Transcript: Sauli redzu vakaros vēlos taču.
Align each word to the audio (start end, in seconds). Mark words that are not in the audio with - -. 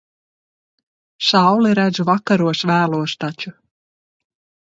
Sauli 1.25 1.73
redzu 1.81 2.07
vakaros 2.09 2.63
vēlos 2.71 3.15
taču. 3.25 3.53